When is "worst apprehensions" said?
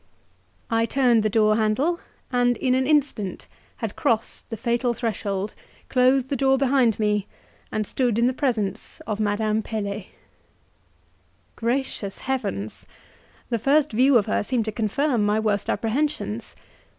15.39-16.55